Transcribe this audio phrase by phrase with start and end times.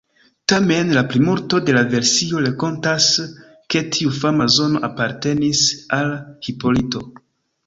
[0.51, 3.11] Tamen, la plimulto de la version rakontas
[3.75, 5.63] ke tiu fama zono apartenis
[6.01, 6.11] al
[6.49, 7.05] Hipolito.